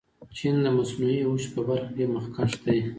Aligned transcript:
چین 0.37 0.55
د 0.63 0.67
مصنوعي 0.77 1.19
هوش 1.27 1.43
په 1.53 1.59
برخه 1.69 1.91
کې 1.97 2.05
مخکښ 2.13 2.51
دی. 2.63 2.79